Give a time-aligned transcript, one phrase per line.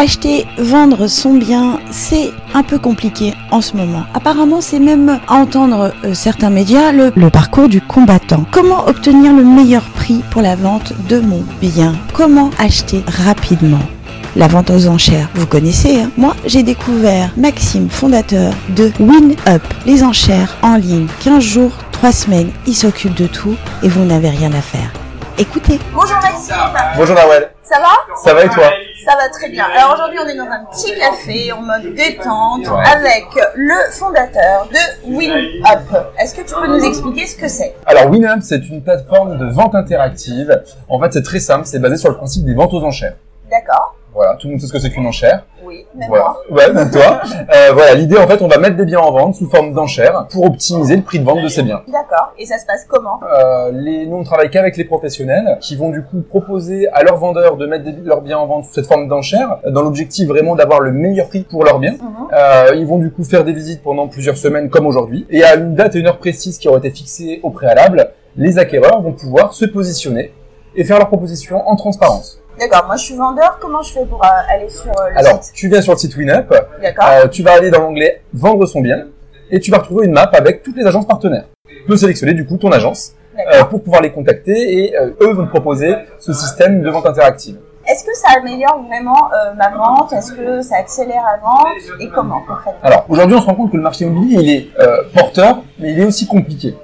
[0.00, 4.04] Acheter, vendre son bien, c'est un peu compliqué en ce moment.
[4.14, 8.46] Apparemment, c'est même à entendre euh, certains médias le, parcours du combattant.
[8.52, 11.96] Comment obtenir le meilleur prix pour la vente de mon bien?
[12.12, 13.82] Comment acheter rapidement?
[14.36, 15.30] La vente aux enchères.
[15.34, 21.08] Vous connaissez, hein Moi, j'ai découvert Maxime, fondateur de WinUp, les enchères en ligne.
[21.24, 24.92] 15 jours, 3 semaines, il s'occupe de tout et vous n'avez rien à faire.
[25.40, 25.78] Écoutez.
[25.94, 26.56] Bonjour Maxime.
[26.96, 27.50] Bonjour Nawel.
[27.62, 28.16] Ça va?
[28.24, 28.64] Ça va et toi?
[29.06, 29.66] Ça va très bien.
[29.72, 35.08] Alors aujourd'hui, on est dans un petit café en mode détente avec le fondateur de
[35.08, 35.96] WinUp.
[36.18, 37.76] Est-ce que tu peux nous expliquer ce que c'est?
[37.86, 40.60] Alors WinUp, c'est une plateforme de vente interactive.
[40.88, 43.14] En fait, c'est très simple, c'est basé sur le principe des ventes aux enchères.
[43.48, 43.94] D'accord.
[44.18, 45.44] Voilà, tout le monde sait ce que c'est qu'une enchère.
[45.64, 46.42] Oui, même Voilà, moi.
[46.66, 47.20] ouais, même toi.
[47.54, 50.26] Euh, voilà, l'idée en fait, on va mettre des biens en vente sous forme d'enchères
[50.32, 51.82] pour optimiser le prix de vente de ces biens.
[51.86, 52.32] D'accord.
[52.36, 53.20] Et ça se passe comment?
[53.22, 57.16] Euh, les, nous, on travaille qu'avec les professionnels qui vont du coup proposer à leurs
[57.18, 60.56] vendeurs de mettre des- leurs biens en vente sous cette forme d'enchères, dans l'objectif vraiment
[60.56, 61.92] d'avoir le meilleur prix pour leurs biens.
[61.92, 62.28] Mhm.
[62.32, 65.28] Euh, ils vont du coup faire des visites pendant plusieurs semaines comme aujourd'hui.
[65.30, 68.58] Et à une date et une heure précise qui auraient été fixées au préalable, les
[68.58, 70.32] acquéreurs vont pouvoir se positionner
[70.74, 72.40] et faire leurs propositions en transparence.
[72.58, 72.86] D'accord.
[72.86, 73.58] Moi, je suis vendeur.
[73.60, 75.54] Comment je fais pour euh, aller sur euh, le Alors, site?
[75.54, 79.06] tu viens sur le site WinUp, euh, tu vas aller dans l'onglet Vendre son bien
[79.50, 81.44] et tu vas retrouver une map avec toutes les agences partenaires.
[81.68, 83.12] Tu peux sélectionner du coup ton agence
[83.52, 87.06] euh, pour pouvoir les contacter et euh, eux vont te proposer ce système de vente
[87.06, 87.56] interactive.
[87.98, 90.12] Est-ce que ça améliore vraiment euh, ma vente?
[90.12, 91.66] Est-ce que ça accélère la vente
[91.98, 92.80] Et comment concrètement?
[92.80, 95.90] Alors aujourd'hui, on se rend compte que le marché immobilier il est euh, porteur, mais
[95.90, 96.76] il est aussi compliqué.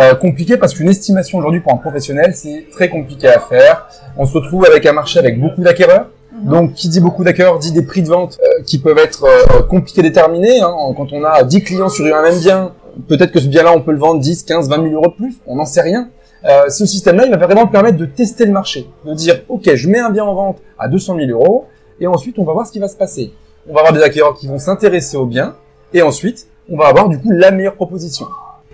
[0.00, 3.88] Euh, compliqué parce qu'une estimation aujourd'hui pour un professionnel, c'est très compliqué à faire.
[4.16, 6.06] On se retrouve avec un marché avec beaucoup d'acquéreurs.
[6.32, 6.50] Mhm.
[6.52, 9.26] Donc, qui dit beaucoup d'acquéreurs dit des prix de vente euh, qui peuvent être
[9.66, 10.60] compliqués à déterminer.
[10.60, 10.72] Hein.
[10.96, 12.70] Quand on a 10 clients sur un même bien,
[13.08, 15.34] peut-être que ce bien-là, on peut le vendre 10, 15, 20 000 euros de plus.
[15.48, 16.10] On n'en sait rien.
[16.44, 19.88] Euh, ce système-là, il va vraiment permettre de tester le marché, de dire, ok, je
[19.88, 21.66] mets un bien en vente à 200 000 euros,
[22.00, 23.32] et ensuite, on va voir ce qui va se passer.
[23.68, 25.54] On va avoir des acquéreurs qui vont s'intéresser au bien,
[25.92, 28.26] et ensuite, on va avoir du coup la meilleure proposition.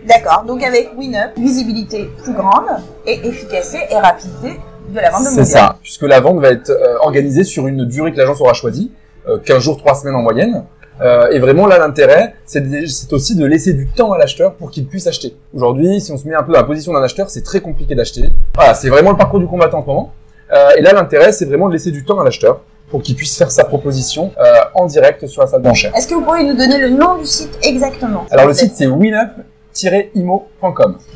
[0.06, 0.44] D'accord.
[0.47, 2.66] Donc avec WinUp, visibilité plus grande
[3.06, 4.60] et efficacité et rapidité
[4.91, 7.66] de la vente de mon C'est ça, puisque la vente va être euh, organisée sur
[7.66, 8.93] une durée que l'agence aura choisie,
[9.28, 10.65] euh, 15 jours, 3 semaines en moyenne.
[11.00, 14.86] Euh, et vraiment là, l'intérêt, c'est aussi de laisser du temps à l'acheteur pour qu'il
[14.86, 15.36] puisse acheter.
[15.54, 17.94] Aujourd'hui, si on se met un peu dans la position d'un acheteur, c'est très compliqué
[17.94, 18.30] d'acheter.
[18.54, 20.12] Voilà, c'est vraiment le parcours du combattant en ce moment.
[20.52, 23.36] Euh, et là, l'intérêt, c'est vraiment de laisser du temps à l'acheteur pour qu'il puisse
[23.36, 24.42] faire sa proposition euh,
[24.74, 25.94] en direct sur la salle d'enchères.
[25.96, 28.86] Est-ce que vous pourriez nous donner le nom du site exactement Alors le site, c'est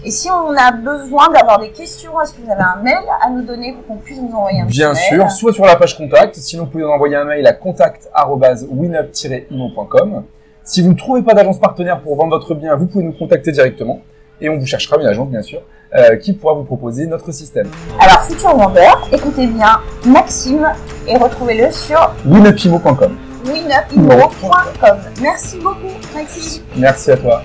[0.05, 3.31] Et si on a besoin d'avoir des questions, est-ce que vous avez un mail à
[3.31, 5.97] nous donner pour qu'on puisse vous envoyer un Bien mail sûr, soit sur la page
[5.97, 10.23] contact, sinon vous pouvez nous envoyer un mail à contact@winup-imo.com.
[10.63, 13.51] Si vous ne trouvez pas d'agence partenaire pour vendre votre bien, vous pouvez nous contacter
[13.51, 14.01] directement
[14.41, 15.61] et on vous cherchera une agence bien sûr
[15.95, 17.69] euh, qui pourra vous proposer notre système.
[17.99, 20.69] Alors, futur vendeur, écoutez bien Maxime
[21.09, 23.17] et retrouvez-le sur winupimo.com.
[23.47, 24.99] winupimo.com.
[25.21, 26.63] Merci beaucoup, Maxime.
[26.77, 27.43] Merci à toi.